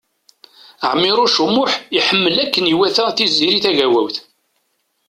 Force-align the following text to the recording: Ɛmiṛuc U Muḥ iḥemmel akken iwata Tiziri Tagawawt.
Ɛmiṛuc 0.91 1.35
U 1.45 1.47
Muḥ 1.55 1.71
iḥemmel 1.97 2.35
akken 2.43 2.71
iwata 2.73 3.05
Tiziri 3.17 3.57
Tagawawt. 3.63 4.15